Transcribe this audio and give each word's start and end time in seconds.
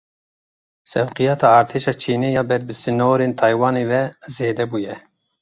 Sewqiyata 0.93 1.47
Artêşa 1.57 1.93
Çînê 2.01 2.29
ya 2.37 2.43
ber 2.49 2.61
bi 2.67 2.73
sînorên 2.81 3.33
Taywanê 3.39 3.83
ve 3.91 4.01
zêde 4.35 4.63
bûye. 4.71 4.95